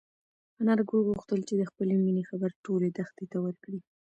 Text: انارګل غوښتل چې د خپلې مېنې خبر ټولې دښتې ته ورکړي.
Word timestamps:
انارګل 0.61 0.99
غوښتل 1.07 1.39
چې 1.47 1.53
د 1.57 1.61
خپلې 1.69 1.95
مېنې 2.03 2.23
خبر 2.29 2.51
ټولې 2.65 2.87
دښتې 2.97 3.25
ته 3.31 3.37
ورکړي. 3.45 3.79